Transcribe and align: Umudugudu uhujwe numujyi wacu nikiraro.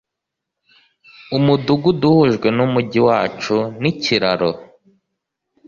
Umudugudu 1.37 2.05
uhujwe 2.13 2.47
numujyi 2.57 2.99
wacu 3.07 3.55
nikiraro. 3.81 4.51